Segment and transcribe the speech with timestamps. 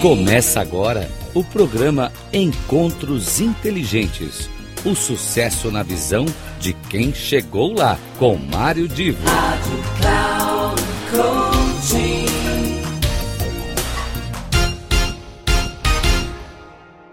[0.00, 1.02] Começa agora
[1.34, 4.48] o programa Encontros Inteligentes.
[4.82, 6.24] O sucesso na visão
[6.58, 9.22] de quem chegou lá, com Mário Divo.
[9.28, 11.50] Rádio Cloud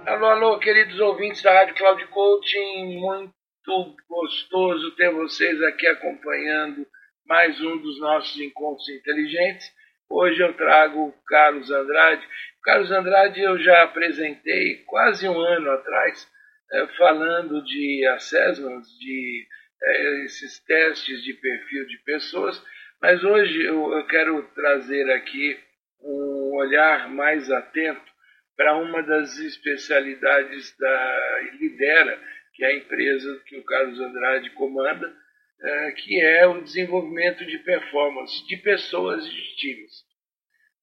[0.05, 3.01] Alô, alô, queridos ouvintes da Rádio Cloud Coaching.
[3.01, 6.87] Muito gostoso ter vocês aqui acompanhando
[7.25, 9.75] mais um dos nossos encontros inteligentes.
[10.09, 12.25] Hoje eu trago o Carlos Andrade.
[12.59, 16.27] O Carlos Andrade eu já apresentei quase um ano atrás,
[16.71, 19.45] eh, falando de assessments, de
[19.83, 22.61] eh, esses testes de perfil de pessoas,
[23.01, 25.59] mas hoje eu, eu quero trazer aqui
[26.01, 28.11] um olhar mais atento
[28.55, 32.19] para uma das especialidades da Lidera,
[32.53, 35.13] que é a empresa que o Carlos Andrade comanda,
[35.61, 40.05] é, que é o desenvolvimento de performance de pessoas e de times.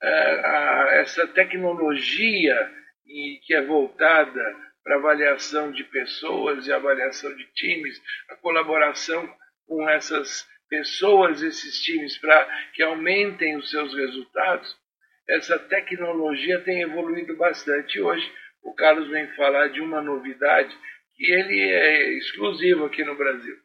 [0.03, 2.71] É, essa tecnologia
[3.47, 4.43] que é voltada
[4.83, 9.29] para avaliação de pessoas e avaliação de times, a colaboração
[9.67, 12.45] com essas pessoas, esses times, para
[12.75, 14.77] que aumentem os seus resultados,
[15.29, 18.01] essa tecnologia tem evoluído bastante.
[18.01, 18.31] Hoje
[18.63, 20.77] o Carlos vem falar de uma novidade
[21.15, 23.64] que ele é exclusivo aqui no Brasil.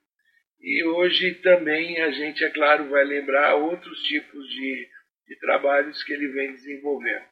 [0.61, 4.87] E hoje também a gente, é claro, vai lembrar outros tipos de,
[5.27, 7.25] de trabalhos que ele vem desenvolvendo.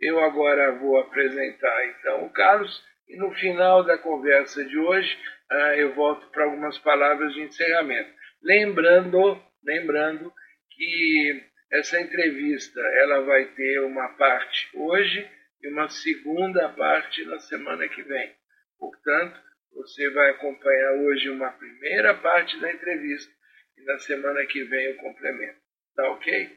[0.00, 5.16] Eu agora vou apresentar então o Carlos e no final da conversa de hoje
[5.50, 8.10] uh, eu volto para algumas palavras de encerramento.
[8.42, 10.32] Lembrando, lembrando
[10.70, 15.30] que essa entrevista ela vai ter uma parte hoje
[15.62, 18.34] e uma segunda parte na semana que vem.
[18.78, 19.40] Portanto,
[19.74, 23.32] você vai acompanhar hoje uma primeira parte da entrevista
[23.78, 25.58] e na semana que vem o complemento.
[25.94, 26.48] Tá ok?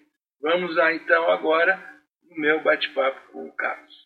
[0.41, 1.81] Vamos lá então agora
[2.29, 4.05] no meu bate-papo com o Carlos.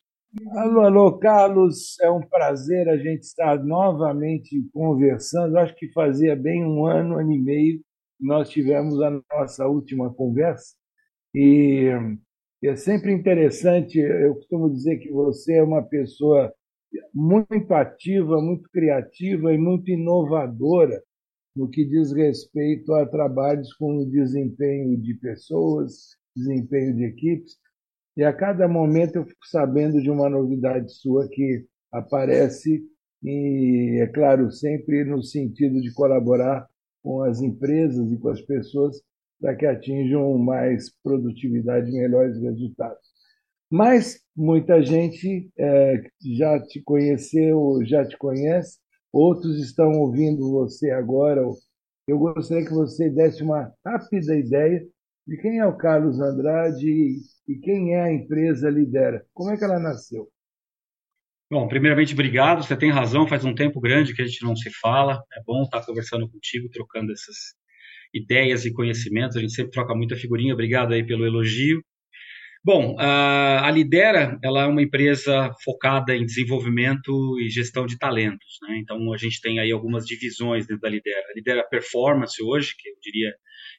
[0.56, 2.00] Alô, alô, Carlos.
[2.01, 5.57] É um prazer a gente estar novamente conversando.
[5.57, 7.81] Acho que fazia bem um ano, ano e meio
[8.19, 10.75] nós tivemos a nossa última conversa.
[11.34, 11.89] E
[12.63, 13.97] é sempre interessante.
[13.97, 16.53] Eu costumo dizer que você é uma pessoa
[17.14, 21.02] muito ativa, muito criativa e muito inovadora
[21.56, 27.58] no que diz respeito a trabalhos com o desempenho de pessoas, desempenho de equipes.
[28.16, 32.84] E a cada momento eu fico sabendo de uma novidade sua que aparece
[33.24, 36.68] e, é claro, sempre no sentido de colaborar
[37.03, 39.02] com as empresas e com as pessoas
[39.40, 43.09] para que atinjam mais produtividade e melhores resultados.
[43.72, 46.02] Mas muita gente é,
[46.38, 48.80] já te conheceu, já te conhece,
[49.13, 51.41] outros estão ouvindo você agora.
[52.08, 54.84] Eu gostaria que você desse uma rápida ideia
[55.28, 56.88] de quem é o Carlos Andrade
[57.47, 59.24] e, quem é a empresa Lidera.
[59.31, 60.28] Como é que ela nasceu?
[61.52, 62.63] Bom, primeiramente, obrigado.
[62.63, 65.22] Você tem razão, faz um tempo grande que a gente não se fala.
[65.34, 67.35] É bom estar conversando contigo, trocando essas
[68.12, 69.38] ideias e conhecimentos.
[69.38, 70.53] A gente sempre troca muita figurinha.
[70.53, 71.84] Obrigado aí pelo elogio.
[72.64, 78.58] Bom, a, Lidera ela é uma empresa focada em desenvolvimento e gestão de talentos.
[78.64, 78.80] Né?
[78.80, 81.25] Então, a gente tem aí algumas divisões dentro da Lidera.
[81.30, 83.34] A Lidera Performance hoje, que eu diria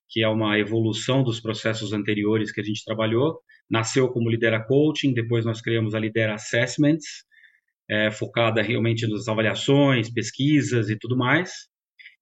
[0.09, 5.13] que é uma evolução dos processos anteriores que a gente trabalhou, nasceu como Lidera Coaching,
[5.13, 7.25] depois nós criamos a Lidera Assessments,
[7.89, 11.69] é, focada realmente nas avaliações, pesquisas e tudo mais.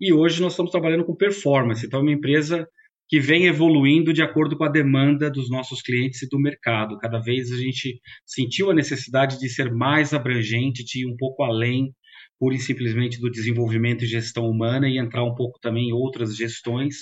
[0.00, 1.86] E hoje nós estamos trabalhando com performance.
[1.86, 2.68] Então, é uma empresa
[3.08, 6.98] que vem evoluindo de acordo com a demanda dos nossos clientes e do mercado.
[6.98, 11.42] Cada vez a gente sentiu a necessidade de ser mais abrangente, de ir um pouco
[11.42, 11.94] além,
[12.38, 16.36] pura e simplesmente do desenvolvimento e gestão humana e entrar um pouco também em outras
[16.36, 16.96] gestões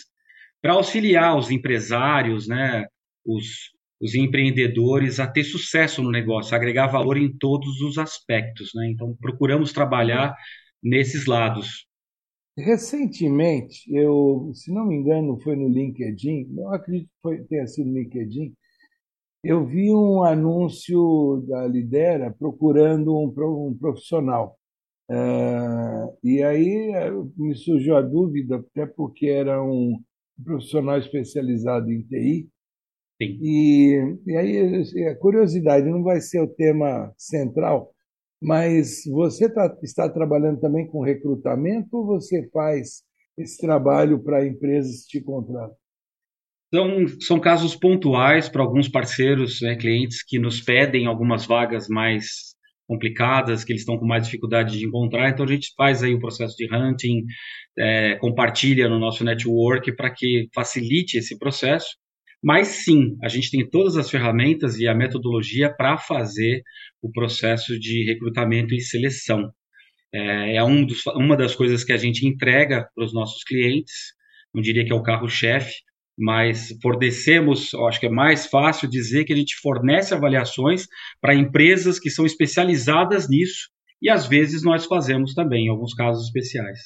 [0.63, 2.85] para auxiliar os empresários, né,
[3.25, 8.71] os, os empreendedores a ter sucesso no negócio, agregar valor em todos os aspectos.
[8.75, 8.91] Né?
[8.91, 10.35] Então, procuramos trabalhar
[10.83, 11.86] nesses lados.
[12.57, 17.89] Recentemente, eu, se não me engano, foi no LinkedIn, não acredito que foi, tenha sido
[17.89, 18.55] no LinkedIn,
[19.45, 24.59] eu vi um anúncio da Lidera procurando um, profissional.
[25.09, 30.03] Uh, e aí eh, me surgiu a dúvida, até porque era um
[30.45, 32.49] profissional especializado em TI.
[33.23, 33.39] Sim.
[33.41, 37.95] E, e aí a curiosidade não vai ser o tema central,
[38.41, 43.03] mas você tá, está trabalhando também com recrutamento ou você faz
[43.39, 45.77] esse trabalho para empresas te contratam?
[46.75, 52.57] São, são casos pontuais para alguns parceiros, né, clientes que nos pedem algumas vagas mais
[52.89, 55.31] complicadas, que eles estão com mais dificuldade de encontrar.
[55.31, 57.25] Então a gente faz aí o processo de hunting,
[57.79, 61.97] é, compartilha no nosso network para que facilite esse processo.
[62.43, 66.63] Mas sim, a gente tem todas as ferramentas e a metodologia para fazer
[67.03, 69.51] o processo de recrutamento e seleção.
[70.15, 74.15] É, é um dos, uma das coisas que a gente entrega para os nossos clientes,
[74.55, 75.75] não diria que é o carro-chefe,
[76.19, 80.87] mas fornecemos, acho que é mais fácil dizer que a gente fornece avaliações
[81.21, 83.69] para empresas que são especializadas nisso
[84.01, 86.79] e às vezes nós fazemos também, em alguns casos especiais.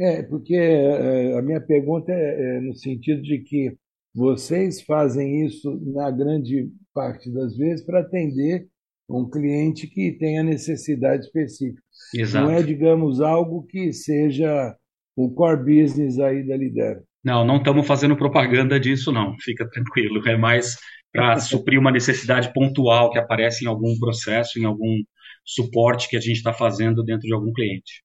[0.00, 3.76] É, porque é, a minha pergunta é, é no sentido de que
[4.14, 8.66] vocês fazem isso na grande parte das vezes para atender
[9.08, 11.80] um cliente que tenha necessidade específica.
[12.14, 12.46] Exato.
[12.46, 14.76] Não é, digamos, algo que seja
[15.16, 17.02] o core business aí da Lidera.
[17.24, 19.34] Não, não estamos fazendo propaganda disso, não.
[19.40, 20.26] Fica tranquilo.
[20.28, 20.76] É mais
[21.12, 25.02] para suprir uma necessidade pontual que aparece em algum processo, em algum
[25.44, 28.02] suporte que a gente está fazendo dentro de algum cliente.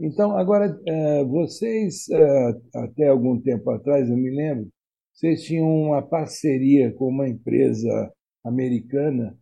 [0.00, 4.68] Então, agora, é, vocês, é, até algum tempo atrás, eu me lembro,
[5.14, 8.12] vocês tinham uma parceria com uma empresa
[8.44, 9.38] americana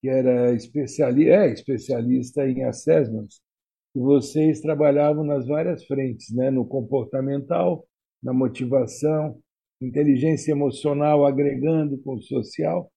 [0.00, 3.40] que era especialista, é especialista em assessments,
[3.94, 6.50] e vocês trabalhavam nas várias frentes, né?
[6.50, 7.84] no comportamental,
[8.22, 9.36] na motivação,
[9.80, 12.90] inteligência emocional agregando com o social,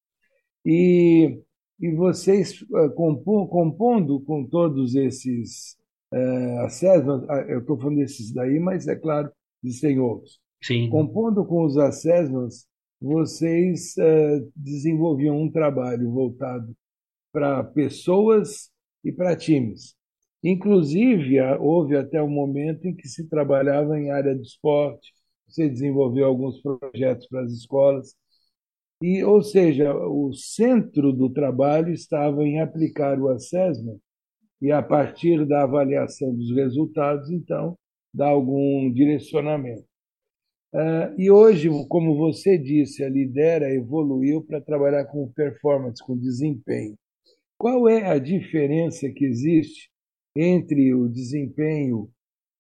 [0.64, 1.42] e,
[1.80, 5.78] e vocês eh, compondo com todos esses
[6.14, 9.32] é, assessments, ah, eu estou falando desses daí, mas é claro,
[9.64, 10.40] existem outros.
[10.62, 10.90] Sim.
[10.90, 12.68] Compondo com os assessments,
[13.02, 16.76] vocês é, desenvolviam um trabalho voltado
[17.32, 18.70] para pessoas
[19.04, 19.96] e para times.
[20.44, 25.14] Inclusive, houve até um momento em que se trabalhava em área de esporte,
[25.48, 28.16] você desenvolveu alguns projetos para as escolas.
[29.02, 33.98] E, ou seja, o centro do trabalho estava em aplicar o assessment
[34.62, 37.78] e, a partir da avaliação dos resultados, então,
[38.14, 39.89] dar algum direcionamento.
[40.74, 46.96] Uh, e hoje, como você disse, a Lidera evoluiu para trabalhar com performance, com desempenho.
[47.58, 49.90] Qual é a diferença que existe
[50.36, 52.10] entre o desempenho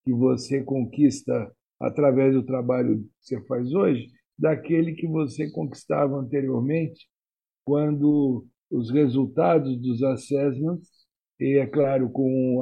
[0.03, 4.07] que você conquista através do trabalho que você faz hoje,
[4.37, 7.07] daquele que você conquistava anteriormente,
[7.63, 10.89] quando os resultados dos assessments,
[11.39, 12.61] e é claro, com,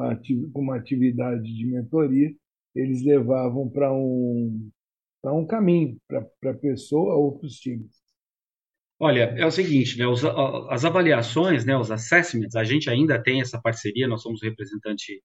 [0.54, 2.32] uma atividade de mentoria,
[2.76, 4.70] eles levavam para um,
[5.28, 7.92] para um caminho, para a pessoa ou para os times.
[8.98, 10.24] Olha, é o seguinte, né, os,
[10.70, 15.22] as avaliações, né, os assessments, a gente ainda tem essa parceria, nós somos representante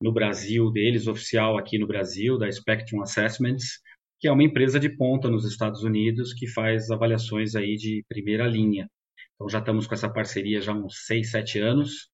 [0.00, 3.80] no Brasil deles, oficial aqui no Brasil, da Spectrum Assessments,
[4.20, 8.46] que é uma empresa de ponta nos Estados Unidos que faz avaliações aí de primeira
[8.46, 8.86] linha.
[9.34, 12.10] Então já estamos com essa parceria já há uns 6, 7 anos,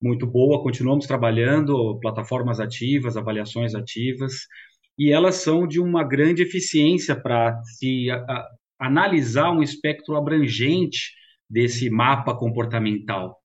[0.00, 4.46] muito boa, continuamos trabalhando, plataformas ativas, avaliações ativas,
[4.98, 8.48] e elas são de uma grande eficiência para se a, a,
[8.78, 11.12] analisar um espectro abrangente
[11.48, 13.38] desse mapa comportamental.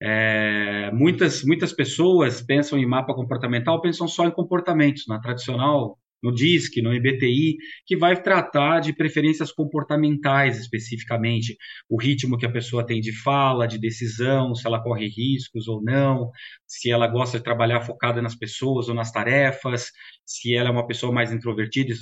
[0.00, 6.32] É, muitas, muitas pessoas pensam em mapa comportamental, pensam só em comportamentos, na tradicional, no
[6.32, 7.56] DISC, no IBTI,
[7.86, 11.56] que vai tratar de preferências comportamentais especificamente,
[11.88, 15.82] o ritmo que a pessoa tem de fala, de decisão, se ela corre riscos ou
[15.82, 16.30] não,
[16.66, 19.90] se ela gosta de trabalhar focada nas pessoas ou nas tarefas,
[20.26, 21.92] se ela é uma pessoa mais introvertida,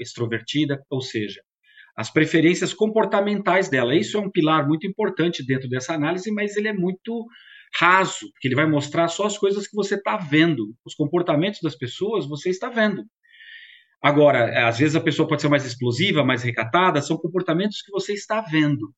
[0.00, 1.40] extrovertida, ou seja,
[1.96, 3.94] as preferências comportamentais dela.
[3.94, 7.26] Isso é um pilar muito importante dentro dessa análise, mas ele é muito
[7.74, 10.74] raso, porque ele vai mostrar só as coisas que você está vendo.
[10.86, 13.02] Os comportamentos das pessoas você está vendo.
[14.02, 18.12] Agora, às vezes a pessoa pode ser mais explosiva, mais recatada, são comportamentos que você
[18.12, 18.92] está vendo.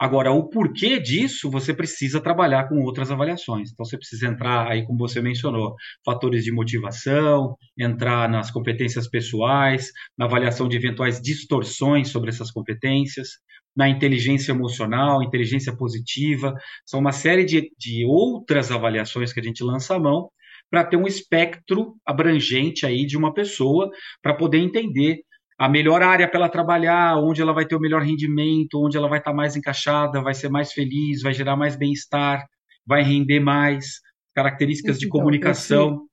[0.00, 3.70] Agora, o porquê disso, você precisa trabalhar com outras avaliações.
[3.70, 9.90] Então, você precisa entrar aí, como você mencionou, fatores de motivação, entrar nas competências pessoais,
[10.16, 13.28] na avaliação de eventuais distorções sobre essas competências,
[13.76, 16.54] na inteligência emocional, inteligência positiva.
[16.86, 20.30] São uma série de, de outras avaliações que a gente lança a mão
[20.70, 23.90] para ter um espectro abrangente aí de uma pessoa,
[24.22, 25.20] para poder entender
[25.58, 29.08] a melhor área para ela trabalhar, onde ela vai ter o melhor rendimento, onde ela
[29.08, 32.46] vai estar tá mais encaixada, vai ser mais feliz, vai gerar mais bem-estar,
[32.86, 34.00] vai render mais,
[34.34, 36.06] características de então, comunicação.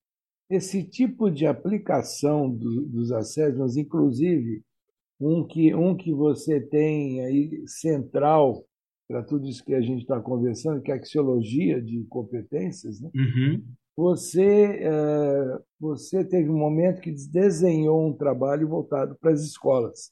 [0.50, 4.62] Esse, esse, tipo de aplicação do, dos assessments, inclusive
[5.20, 8.66] um que, um que você tem aí central
[9.08, 13.10] para tudo isso que a gente está conversando, que é a axiologia de competências, né?
[13.16, 13.64] Uhum
[13.98, 20.12] você, é, você teve um momento que desenhou um trabalho voltado para as escolas.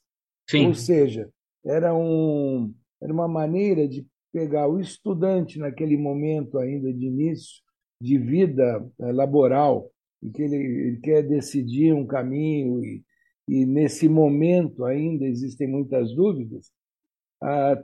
[0.50, 0.66] Sim.
[0.66, 1.30] Ou seja,
[1.64, 7.62] era, um, era uma maneira de pegar o estudante naquele momento ainda de início
[8.02, 9.88] de vida é, laboral,
[10.20, 13.04] em que ele, ele quer decidir um caminho e,
[13.48, 16.72] e nesse momento ainda existem muitas dúvidas,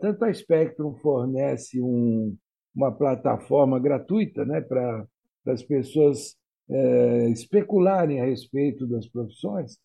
[0.01, 2.37] tanto a Spectrum fornece um,
[2.75, 5.07] uma plataforma gratuita né, para
[5.47, 6.37] as pessoas
[6.71, 9.77] é, especularem a respeito das profissões,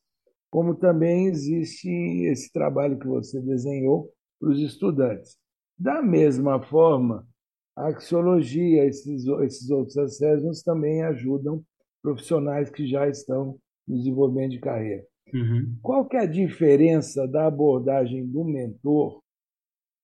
[0.50, 1.90] como também existe
[2.26, 4.10] esse trabalho que você desenhou
[4.40, 5.38] para os estudantes.
[5.78, 7.28] Da mesma forma,
[7.76, 11.64] a axiologia, esses, esses outros acessos também ajudam
[12.02, 13.58] profissionais que já estão
[13.88, 15.04] no desenvolvimento de carreira.
[15.34, 15.76] Uhum.
[15.82, 19.22] Qual que é a diferença da abordagem do mentor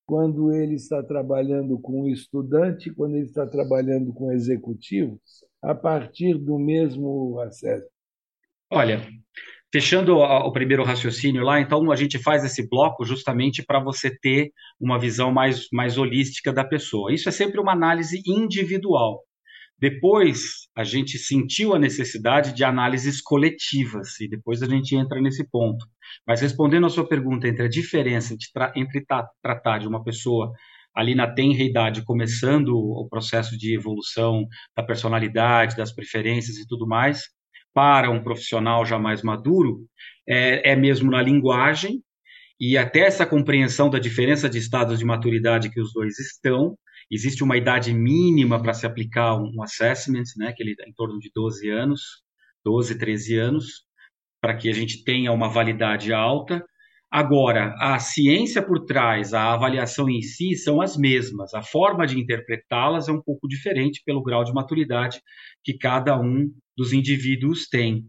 [0.05, 5.19] quando ele está trabalhando com o estudante, quando ele está trabalhando com o executivo,
[5.61, 7.87] a partir do mesmo acesso?
[8.69, 9.07] Olha,
[9.71, 14.51] fechando o primeiro raciocínio lá, então a gente faz esse bloco justamente para você ter
[14.79, 17.13] uma visão mais, mais holística da pessoa.
[17.13, 19.23] Isso é sempre uma análise individual.
[19.83, 25.45] Depois a gente sentiu a necessidade de análises coletivas e depois a gente entra nesse
[25.45, 25.85] ponto.
[26.25, 30.53] Mas respondendo à sua pergunta entre a diferença tra entre tra tratar de uma pessoa
[30.95, 36.87] ali na tenra idade, começando o processo de evolução da personalidade, das preferências e tudo
[36.87, 37.23] mais,
[37.73, 39.85] para um profissional já mais maduro,
[40.25, 42.01] é, é mesmo na linguagem
[42.57, 46.77] e até essa compreensão da diferença de estados de maturidade que os dois estão,
[47.13, 51.29] Existe uma idade mínima para se aplicar um assessment, né, que ele em torno de
[51.33, 52.01] 12 anos,
[52.65, 53.83] 12, 13 anos,
[54.41, 56.65] para que a gente tenha uma validade alta.
[57.11, 61.53] Agora, a ciência por trás, a avaliação em si são as mesmas.
[61.53, 65.21] A forma de interpretá-las é um pouco diferente pelo grau de maturidade
[65.63, 68.07] que cada um dos indivíduos tem.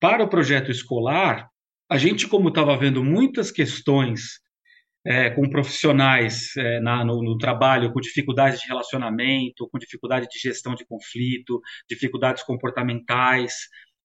[0.00, 1.50] Para o projeto escolar,
[1.90, 4.40] a gente, como estava vendo muitas questões
[5.06, 10.38] é, com profissionais é, na, no, no, trabalho com dificuldades de relacionamento, com dificuldade de
[10.38, 13.54] gestão de conflito, dificuldades comportamentais,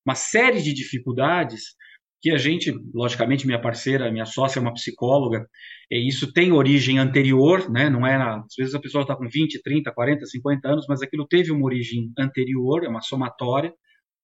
[0.06, 1.76] uma série de dificuldades
[2.22, 5.46] que a gente, logicamente, minha parceira, minha sócia é uma psicóloga,
[5.92, 7.90] e isso tem origem anterior, né?
[7.90, 11.28] não é, às vezes a pessoa está com 20, 30, 40, 50 anos, mas aquilo
[11.28, 13.74] teve uma origem anterior, é uma somatória.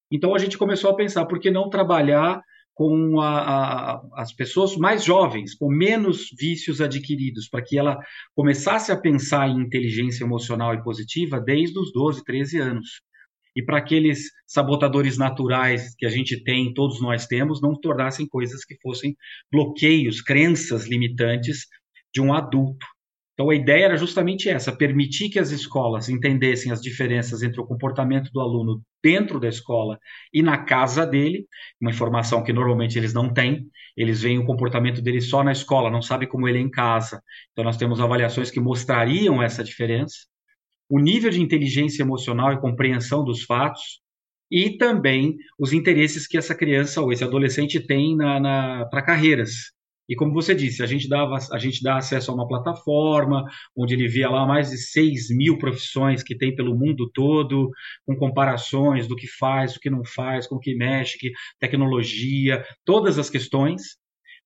[0.09, 2.41] Então a gente começou a pensar, por que não trabalhar
[2.79, 7.99] com a, a, as pessoas mais jovens, com menos vícios adquiridos, para que ela
[8.33, 13.01] começasse a pensar em inteligência emocional e positiva desde os 12, 13 anos.
[13.53, 18.63] E para aqueles sabotadores naturais que a gente tem, todos nós temos, não tornassem coisas
[18.63, 19.13] que fossem
[19.51, 21.67] bloqueios, crenças limitantes
[22.13, 22.85] de um adulto.
[23.39, 27.65] Então a ideia era justamente essa: permitir que as escolas entendessem as diferenças entre o
[27.65, 29.97] comportamento do aluno dentro da escola
[30.33, 31.47] e na casa dele,
[31.79, 33.65] uma informação que normalmente eles não têm,
[33.95, 37.23] eles veem o comportamento dele só na escola, não sabem como ele é em casa.
[37.53, 40.17] Então nós temos avaliações que mostrariam essa diferença.
[40.89, 44.01] O nível de inteligência emocional e compreensão dos fatos,
[44.51, 49.78] e também os interesses que essa criança ou esse adolescente tem para carreiras.
[50.09, 53.45] E como você disse, a gente, dava, a gente dá acesso a uma plataforma
[53.77, 57.69] onde ele via lá mais de 6 mil profissões que tem pelo mundo todo,
[58.07, 62.65] com comparações do que faz, do que não faz, com o que mexe, que, tecnologia,
[62.83, 63.99] todas as questões,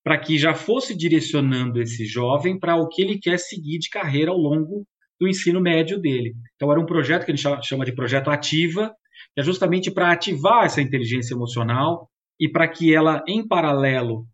[0.04, 4.30] para que já fosse direcionando esse jovem para o que ele quer seguir de carreira
[4.30, 4.86] ao longo
[5.18, 6.34] do ensino médio dele.
[6.56, 8.94] Então era um projeto que a gente chama de projeto ativa,
[9.34, 14.26] que é justamente para ativar essa inteligência emocional e para que ela, em paralelo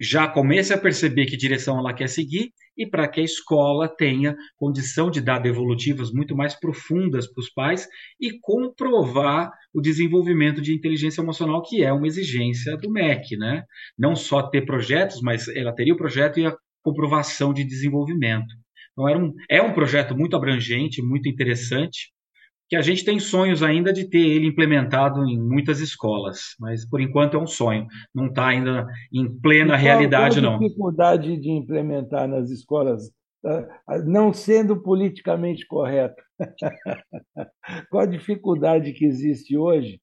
[0.00, 4.34] já comece a perceber que direção ela quer seguir e para que a escola tenha
[4.56, 7.86] condição de dar devolutivas muito mais profundas para os pais
[8.20, 13.62] e comprovar o desenvolvimento de inteligência emocional, que é uma exigência do MEC, né?
[13.96, 18.52] Não só ter projetos, mas ela teria o projeto e a comprovação de desenvolvimento.
[18.92, 22.12] Então, era um, é um projeto muito abrangente, muito interessante,
[22.68, 27.00] que a gente tem sonhos ainda de ter ele implementado em muitas escolas, mas por
[27.00, 32.26] enquanto é um sonho, não está ainda em plena realidade, qual a dificuldade de implementar
[32.26, 33.10] nas escolas,
[33.44, 36.22] ah, não sendo politicamente correto?
[37.90, 40.00] qual a dificuldade que existe hoje?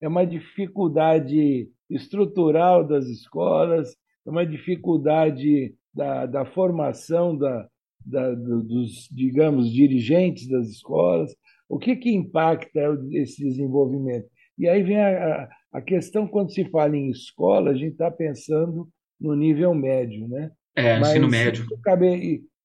[0.00, 7.68] É uma dificuldade estrutural das escolas, é uma dificuldade da, da formação da,
[8.04, 11.34] da, dos, digamos, dirigentes das escolas,
[11.68, 12.80] o que, que impacta
[13.12, 14.26] esse desenvolvimento?
[14.58, 18.88] E aí vem a, a questão, quando se fala em escola, a gente está pensando
[19.20, 20.50] no nível médio, né?
[20.76, 21.66] É, Mas ensino médio.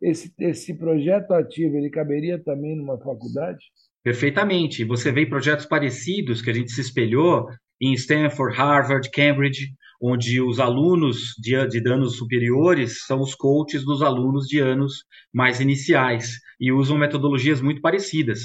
[0.01, 3.59] Esse, esse projeto ativo, ele caberia também numa faculdade?
[4.01, 4.85] Perfeitamente.
[4.85, 7.47] Você vê projetos parecidos que a gente se espelhou
[7.81, 14.01] em Stanford, Harvard, Cambridge, onde os alunos de, de anos superiores são os coaches dos
[14.01, 15.03] alunos de anos
[15.33, 18.39] mais iniciais e usam metodologias muito parecidas.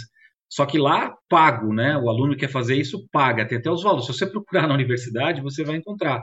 [0.55, 1.99] Só que lá, pago, né?
[1.99, 3.45] O aluno quer fazer isso, paga.
[3.45, 4.07] Tem até os valores.
[4.07, 6.23] Se você procurar na universidade, você vai encontrar.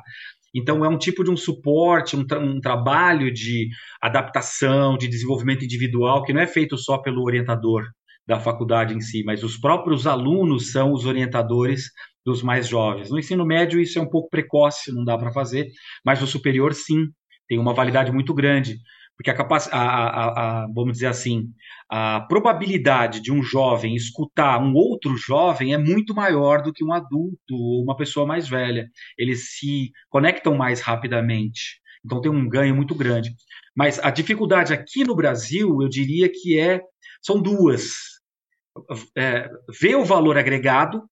[0.56, 3.68] Então, é um tipo de um suporte, um, tra um, trabalho de
[4.02, 7.84] adaptação, de desenvolvimento individual, que não é feito só pelo orientador
[8.26, 11.90] da faculdade em si, mas os próprios alunos são os orientadores
[12.26, 13.10] dos mais jovens.
[13.10, 15.68] No ensino médio, isso é um pouco precoce, não dá para fazer,
[16.06, 17.08] mas no superior, sim,
[17.50, 18.78] tem uma validade muito grande.
[19.22, 19.70] Porque a, capac...
[19.72, 21.54] a, a, a, vamos dizer assim,
[21.88, 26.92] a probabilidade de um jovem escutar um outro jovem é muito maior do que um
[26.92, 28.90] adulto ou uma pessoa mais velha.
[29.16, 31.80] Eles se conectam mais rapidamente.
[32.04, 33.30] Então tem um ganho muito grande.
[33.76, 36.82] Mas a dificuldade aqui no Brasil, eu diria que é
[37.22, 37.92] são duas.
[39.16, 39.48] É,
[39.80, 41.04] ver o valor agregado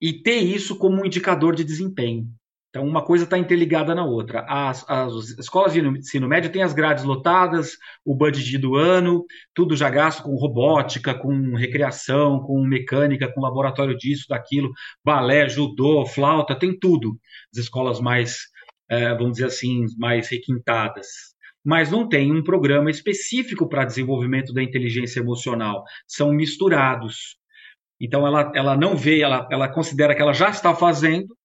[0.00, 2.26] e ter isso como um indicador de desempenho.
[2.70, 4.44] Então, uma coisa está interligada na outra.
[4.48, 9.76] As, as, escolas de ensino médio têm as grades lotadas, o budget do ano, tudo
[9.76, 14.70] já gasto com robótica, com recreação, com mecânica, com laboratório disso, daquilo,
[15.04, 17.18] balé, judô, flauta, tem tudo.
[17.52, 18.38] As escolas mais,
[18.88, 21.08] é, vamos dizer assim, mais requintadas.
[21.64, 25.82] Mas não tem um programa específico para desenvolvimento da inteligência emocional.
[26.06, 27.36] São misturados.
[28.00, 31.36] Então, ela, ela não vê, ela, ela considera que ela já está fazendo,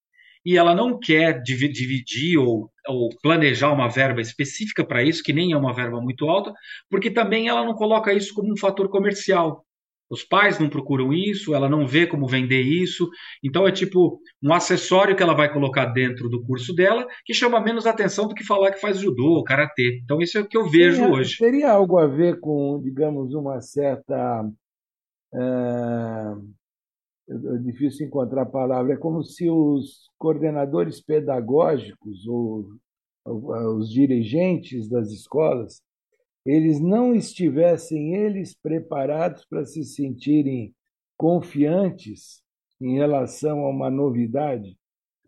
[0.46, 5.54] e ela não quer dividir ou, ou planejar uma verba específica para isso, que nem
[5.54, 6.54] é uma verba muito alta,
[6.90, 9.66] porque também ela não coloca isso como um fator comercial.
[10.08, 13.10] Os pais não procuram isso, ela não vê como vender isso.
[13.44, 17.60] Então é tipo um acessório que ela vai colocar dentro do curso dela que chama
[17.60, 20.00] menos atenção do que falar que faz judô ou karatê.
[20.04, 21.38] Então isso é o que eu vejo teria, hoje.
[21.40, 24.48] Teria algo a ver com, digamos, uma certa
[25.34, 26.36] é,
[27.28, 32.68] é difícil encontrar a palavra, é como se os coordenadores pedagógicos ou
[33.26, 35.82] os dirigentes das escolas,
[36.46, 40.76] eles não estivessem eles preparados para se sentirem
[41.18, 42.44] confiantes
[42.80, 44.78] em relação a uma novidade,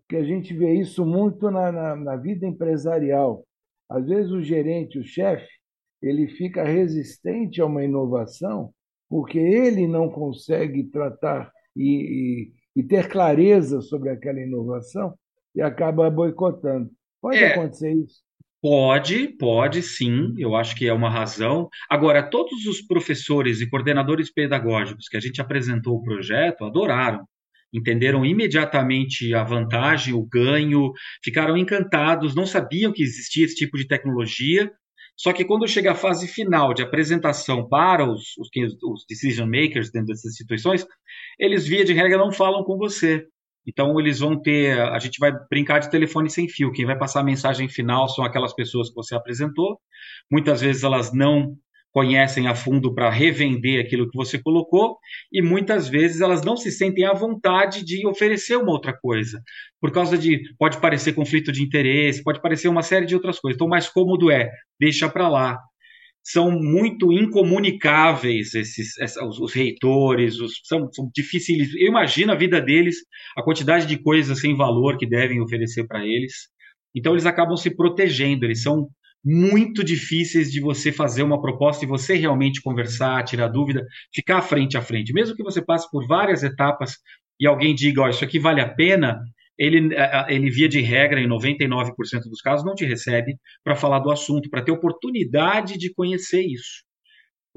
[0.02, 3.44] porque a gente vê isso muito na, na, na vida empresarial.
[3.90, 5.50] Às vezes o gerente, o chefe,
[6.02, 8.72] ele fica resistente a uma inovação
[9.10, 15.14] porque ele não consegue tratar e, e, e ter clareza sobre aquela inovação
[15.56, 16.90] e acaba boicotando.
[17.22, 18.22] Pode é, acontecer isso?
[18.62, 21.70] Pode, pode sim, eu acho que é uma razão.
[21.90, 27.26] Agora, todos os professores e coordenadores pedagógicos que a gente apresentou o projeto adoraram,
[27.72, 30.92] entenderam imediatamente a vantagem, o ganho,
[31.24, 34.72] ficaram encantados, não sabiam que existia esse tipo de tecnologia
[35.18, 38.50] só que quando chega a fase final de apresentação para os, os,
[38.84, 40.86] os decision makers dentro dessas instituições,
[41.40, 43.26] eles, via de regra, não falam com você.
[43.66, 44.80] Então, eles vão ter.
[44.80, 46.72] A gente vai brincar de telefone sem fio.
[46.72, 49.80] Quem vai passar a mensagem final são aquelas pessoas que você apresentou.
[50.32, 51.58] Muitas vezes elas não
[51.92, 54.98] conhecem a fundo para revender aquilo que você colocou,
[55.32, 59.42] e muitas vezes elas não se sentem à vontade de oferecer uma outra coisa,
[59.82, 63.56] por causa de pode parecer conflito de interesse, pode parecer uma série de outras coisas.
[63.56, 65.58] Então, mais cômodo é deixa para lá.
[66.24, 68.90] São muito incomunicáveis esses,
[69.22, 71.74] os, os reitores, os, são, são difíceis.
[71.76, 72.98] Eu imagino a vida deles,
[73.38, 76.34] a quantidade de coisas sem valor que devem oferecer para eles.
[76.94, 78.90] Então eles acabam se protegendo, eles são
[79.24, 84.78] muito difíceis de você fazer uma proposta e você realmente conversar, tirar dúvida, ficar frente
[84.78, 85.14] a frente.
[85.14, 86.94] Mesmo que você passe por várias etapas
[87.40, 89.20] e alguém diga, oh, isso aqui vale a pena,
[89.58, 89.90] ele,
[90.28, 91.92] ele via de regra, em 99%
[92.30, 96.87] dos casos, não te recebe para falar do assunto, para ter oportunidade de conhecer isso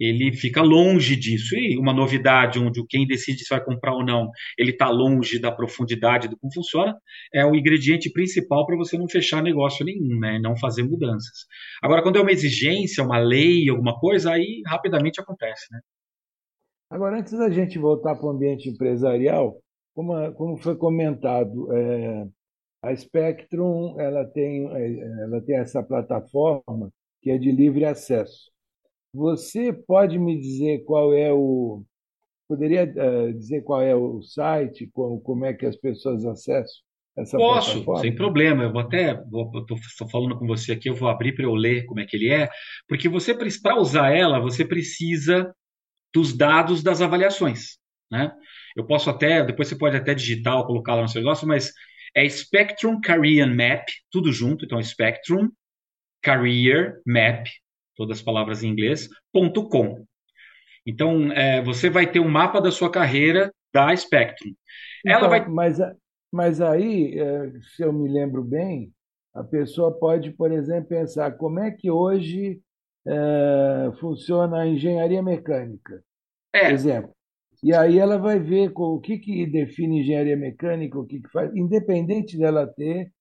[0.00, 1.54] ele fica longe disso.
[1.54, 5.52] E uma novidade onde quem decide se vai comprar ou não, ele está longe da
[5.52, 6.96] profundidade do como funciona,
[7.34, 10.38] é o ingrediente principal para você não fechar negócio nenhum, né?
[10.40, 11.46] não fazer mudanças.
[11.82, 15.66] Agora, quando é uma exigência, uma lei, alguma coisa, aí rapidamente acontece.
[15.70, 15.80] Né?
[16.88, 19.60] Agora, antes da gente voltar para o ambiente empresarial,
[19.94, 22.26] como, como foi comentado, é,
[22.82, 28.50] a Spectrum ela tem, é, ela tem essa plataforma que é de livre acesso.
[29.12, 31.82] Você pode me dizer qual é o.
[32.48, 36.82] Poderia uh, dizer qual é o site, como, como é que as pessoas acessam
[37.16, 38.00] essa Posso, plataforma?
[38.00, 38.64] sem problema.
[38.64, 39.20] Eu vou até.
[39.82, 42.30] Estou falando com você aqui, eu vou abrir para eu ler como é que ele
[42.30, 42.48] é,
[42.88, 45.54] porque você para usar ela, você precisa
[46.12, 47.78] dos dados das avaliações.
[48.10, 48.32] Né?
[48.76, 51.72] Eu posso até, depois você pode até digitar ou colocar lá no seu negócio, mas
[52.14, 55.48] é Spectrum Career Map, tudo junto, então Spectrum
[56.20, 57.46] Career Map,
[58.00, 59.10] todas as palavras em inglês,
[59.70, 60.06] .com.
[60.86, 64.54] Então, é, você vai ter um mapa da sua carreira da Spectrum.
[65.04, 65.46] Ela então, vai...
[65.46, 65.78] mas,
[66.32, 68.90] mas aí, é, se eu me lembro bem,
[69.34, 72.58] a pessoa pode, por exemplo, pensar como é que hoje
[73.06, 76.02] é, funciona a engenharia mecânica,
[76.54, 76.64] é.
[76.64, 77.14] por exemplo.
[77.62, 81.54] E aí ela vai ver o que, que define engenharia mecânica, o que, que faz,
[81.54, 83.12] independente dela ter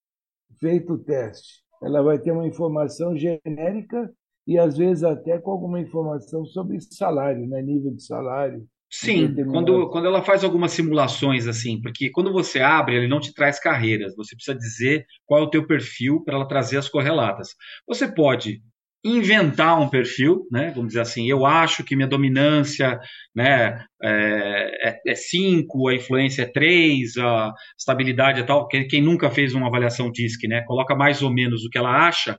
[0.58, 4.10] feito o teste, ela vai ter uma informação genérica
[4.50, 7.62] e às vezes até com alguma informação sobre salário, né?
[7.62, 8.66] nível de salário.
[8.90, 13.32] Sim, quando, quando ela faz algumas simulações assim, porque quando você abre, ele não te
[13.32, 17.50] traz carreiras, você precisa dizer qual é o teu perfil para ela trazer as correlatas.
[17.86, 18.60] Você pode
[19.04, 20.72] inventar um perfil, né?
[20.74, 22.98] Vamos dizer assim, eu acho que minha dominância,
[23.32, 28.66] né, é 5, é, é a influência é 3, a estabilidade é tal.
[28.66, 32.36] Quem nunca fez uma avaliação DISC, né, coloca mais ou menos o que ela acha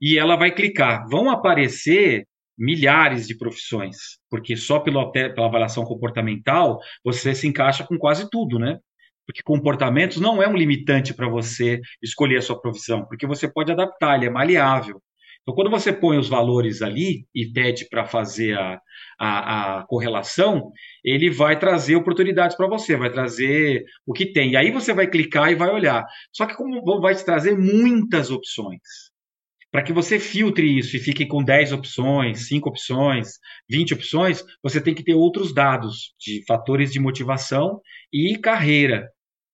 [0.00, 1.06] e ela vai clicar.
[1.08, 2.26] Vão aparecer
[2.58, 3.96] milhares de profissões,
[4.30, 8.78] porque só pela, pela avaliação comportamental você se encaixa com quase tudo, né?
[9.26, 13.72] Porque comportamentos não é um limitante para você escolher a sua profissão, porque você pode
[13.72, 15.02] adaptar, ele é maleável.
[15.46, 18.80] Então, quando você põe os valores ali e pede para fazer a,
[19.16, 20.72] a, a, correlação,
[21.04, 24.52] ele vai trazer oportunidades para você, vai trazer o que tem.
[24.52, 26.04] E aí você vai clicar e vai olhar.
[26.32, 28.80] Só que como vai te trazer muitas opções.
[29.76, 33.32] Para que você filtre isso e fique com 10 opções, 5 opções,
[33.68, 37.78] 20 opções, você tem que ter outros dados de fatores de motivação
[38.10, 39.06] e carreira.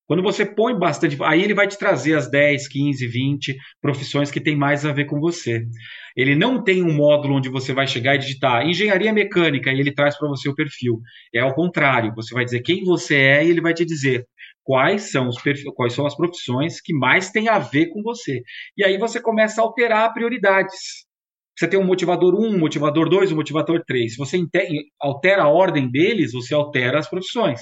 [0.07, 4.41] Quando você põe bastante, aí ele vai te trazer as 10, 15, 20 profissões que
[4.41, 5.65] tem mais a ver com você.
[6.17, 9.93] Ele não tem um módulo onde você vai chegar e digitar engenharia mecânica e ele
[9.93, 11.01] traz para você o perfil.
[11.35, 14.25] É ao contrário, você vai dizer quem você é e ele vai te dizer
[14.65, 15.37] quais são os
[15.75, 18.41] quais são as profissões que mais têm a ver com você.
[18.77, 21.07] E aí você começa a alterar prioridades.
[21.59, 24.13] Você tem um motivador 1, um motivador 2, um motivador 3.
[24.13, 24.39] Se você
[25.01, 27.61] altera a ordem deles, você altera as profissões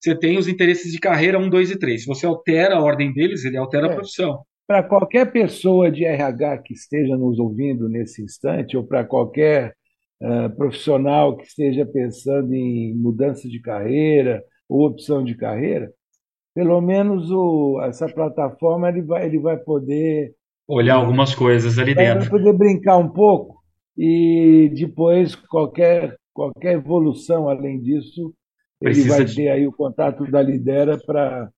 [0.00, 2.02] você tem os interesses de carreira 1, 2 e 3.
[2.02, 3.90] Se você altera a ordem deles, ele altera é.
[3.90, 4.40] a profissão.
[4.66, 9.74] Para qualquer pessoa de RH que esteja nos ouvindo nesse instante, ou para qualquer
[10.22, 15.92] uh, profissional que esteja pensando em mudança de carreira ou opção de carreira,
[16.54, 20.34] pelo menos o, essa plataforma ele vai, ele vai poder
[20.68, 22.20] olhar algumas coisas ali dentro.
[22.20, 23.60] Vai poder brincar um pouco
[23.96, 28.32] e depois qualquer, qualquer evolução além disso
[28.80, 29.36] ele vai de...
[29.36, 31.50] ter aí o contato da Lidera para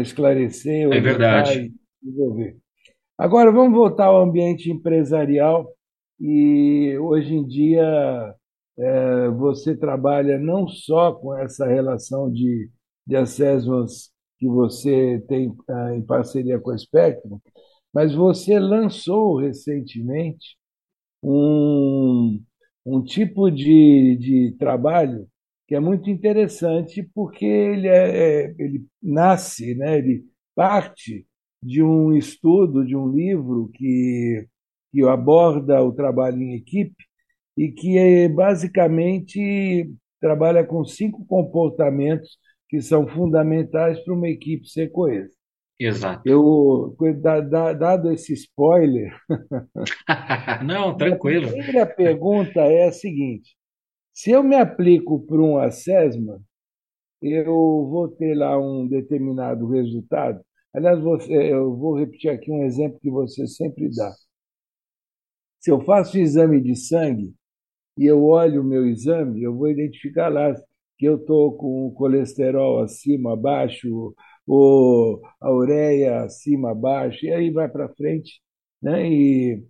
[0.00, 1.72] esclarecer, é verdade.
[2.00, 2.56] desenvolver.
[3.18, 5.68] Agora, vamos voltar ao ambiente empresarial.
[6.20, 8.34] E hoje em dia
[8.78, 12.70] é, você trabalha não só com essa relação de,
[13.06, 17.40] de assessments que você tem é, em parceria com a Spectrum,
[17.92, 20.56] mas você lançou recentemente
[21.22, 22.42] um,
[22.86, 25.26] um tipo de, de trabalho
[25.66, 30.24] que é muito interessante porque ele, é, é, ele nasce, né, ele
[30.54, 31.26] parte
[31.62, 34.46] de um estudo, de um livro que,
[34.92, 36.96] que aborda o trabalho em equipe
[37.56, 44.90] e que é, basicamente trabalha com cinco comportamentos que são fundamentais para uma equipe ser
[44.90, 45.32] coesa.
[45.80, 46.22] Exato.
[46.26, 46.96] Eu,
[47.78, 49.16] dado esse spoiler.
[50.66, 51.46] Não, tranquilo.
[51.48, 53.56] A primeira pergunta é a seguinte:
[54.12, 56.40] se eu me aplico para um assessment,
[57.22, 57.54] eu
[57.88, 60.40] vou ter lá um determinado resultado.
[60.74, 64.12] Aliás, eu vou repetir aqui um exemplo que você sempre dá.
[65.60, 67.34] Se eu faço exame de sangue
[67.96, 70.52] e eu olho o meu exame, eu vou identificar lá
[70.98, 74.14] que eu estou com o colesterol acima, abaixo,
[74.46, 78.40] ou a ureia acima, abaixo, e aí vai para frente.
[78.82, 79.08] Né?
[79.08, 79.64] E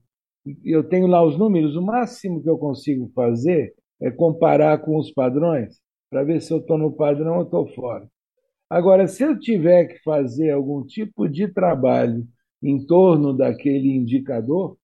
[0.64, 5.10] eu tenho lá os números, o máximo que eu consigo fazer é comparar com os
[5.12, 5.78] padrões
[6.10, 8.08] para ver se eu estou no padrão ou estou fora.
[8.70, 12.26] Agora, se eu tiver que fazer algum tipo de trabalho
[12.62, 14.76] em torno daquele indicador,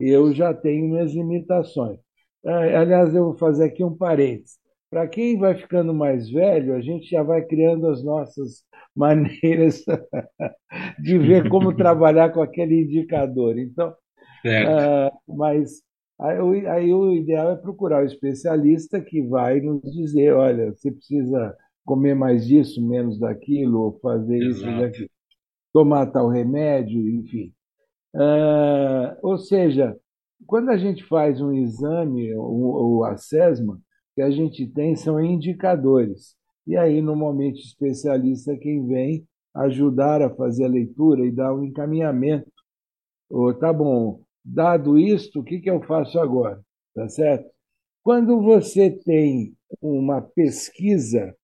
[0.00, 1.98] eu já tenho minhas limitações.
[2.44, 4.59] Ah, aliás, eu vou fazer aqui um parênteses.
[4.90, 9.84] Para quem vai ficando mais velho, a gente já vai criando as nossas maneiras
[11.00, 13.56] de ver como trabalhar com aquele indicador.
[13.58, 15.80] Então, uh, mas
[16.20, 21.56] Aí, aí o ideal é procurar o especialista que vai nos dizer, olha, você precisa
[21.82, 25.08] comer mais disso, menos daquilo, ou fazer isso, daquilo,
[25.72, 27.50] tomar tal remédio, enfim.
[28.14, 29.96] Uh, ou seja,
[30.46, 33.78] quando a gente faz um exame, o, o assessment,
[34.14, 36.36] que a gente tem são indicadores.
[36.66, 41.54] E aí, normalmente, o especialista é quem vem ajudar a fazer a leitura e dar
[41.54, 42.50] um encaminhamento.
[43.28, 46.60] Ou, tá bom, dado isto, o que, que eu faço agora?
[46.94, 47.50] Tá certo?
[48.02, 51.34] Quando você tem uma pesquisa,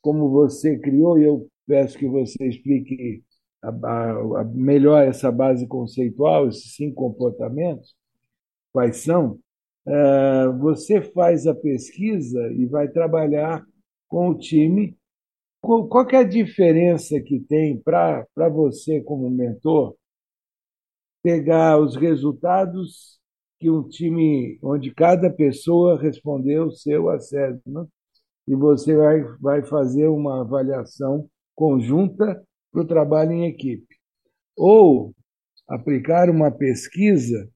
[0.00, 3.22] como você criou, e eu peço que você explique
[3.62, 7.94] a, a, a melhor essa base conceitual, esses cinco comportamentos,
[8.72, 9.38] quais são,
[10.58, 13.64] você faz a pesquisa e vai trabalhar
[14.06, 14.96] com o time.
[15.60, 19.96] Qual, qual é a diferença que tem para você, como mentor,
[21.22, 23.18] pegar os resultados
[23.58, 27.88] que um time onde cada pessoa respondeu o seu assessment
[28.46, 33.96] e você vai, vai fazer uma avaliação conjunta para o trabalho em equipe.
[34.56, 35.12] Ou
[35.68, 37.48] aplicar uma pesquisa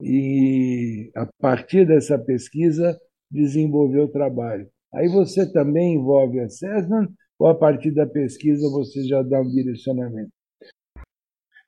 [0.00, 2.98] e, a partir dessa pesquisa,
[3.30, 4.68] desenvolver o trabalho.
[4.94, 10.30] Aí você também envolve assessment ou a partir da pesquisa você já dá um direcionamento?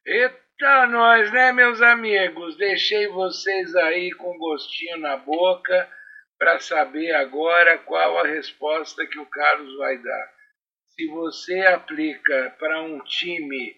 [0.06, 2.56] Eita, nós, né, meus amigos?
[2.56, 5.88] Deixei vocês aí com gostinho na boca
[6.38, 10.32] para saber agora qual a resposta que o Carlos vai dar.
[10.86, 13.74] Se você aplica para um time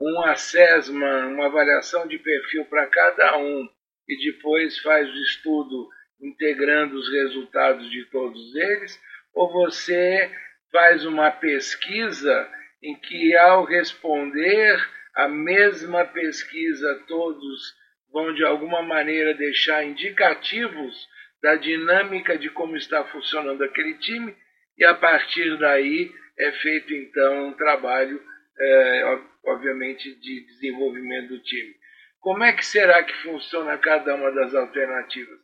[0.00, 3.68] um assessment, uma avaliação de perfil para cada um
[4.10, 5.88] e depois faz o estudo
[6.20, 9.00] integrando os resultados de todos eles,
[9.32, 10.28] ou você
[10.72, 12.48] faz uma pesquisa
[12.82, 14.76] em que, ao responder
[15.14, 17.74] a mesma pesquisa, todos
[18.12, 21.08] vão de alguma maneira deixar indicativos
[21.40, 24.34] da dinâmica de como está funcionando aquele time,
[24.76, 28.20] e a partir daí é feito então um trabalho,
[28.58, 31.79] é, obviamente, de desenvolvimento do time.
[32.20, 35.38] Como é que será que funciona cada uma das alternativas?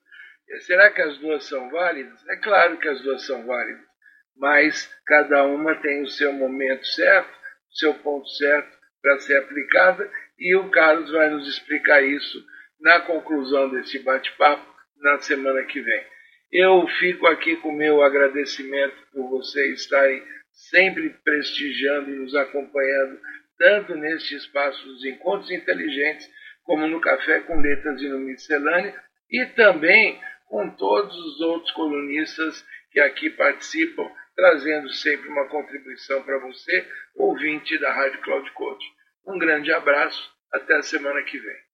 [0.60, 2.26] Será que as duas são válidas?
[2.28, 3.84] É claro que as duas são válidas,
[4.36, 10.10] mas cada uma tem o seu momento certo, o seu ponto certo para ser aplicada,
[10.38, 12.44] e o Carlos vai nos explicar isso
[12.80, 14.66] na conclusão desse bate-papo
[14.98, 16.06] na semana que vem.
[16.52, 23.20] Eu fico aqui com meu agradecimento por vocês estarem sempre prestigiando e nos acompanhando,
[23.58, 26.30] tanto neste espaço dos encontros inteligentes,
[26.66, 28.94] como no Café com Letras e no Miscelânea,
[29.30, 36.38] e também com todos os outros colunistas que aqui participam, trazendo sempre uma contribuição para
[36.40, 38.84] você, ouvinte da Rádio Cloud Coach.
[39.26, 41.66] Um grande abraço, até a semana que vem.